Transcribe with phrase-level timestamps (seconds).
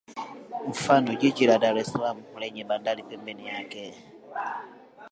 [0.69, 3.83] Mfano jiji la Dar es salaam lenye bandari pembeni yake